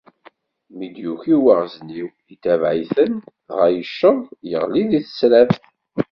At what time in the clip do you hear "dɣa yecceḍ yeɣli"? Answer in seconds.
3.47-4.83